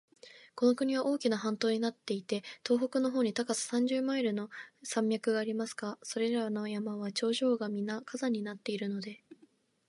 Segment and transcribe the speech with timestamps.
[0.55, 4.49] この国は大きな半島になっていて、北東の方に高さ三十マイルの
[4.81, 9.23] 山脈がありますが、それらの山は頂上がみな火山になっているので、